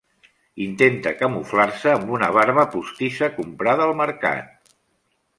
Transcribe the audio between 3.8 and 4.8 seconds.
al mercat.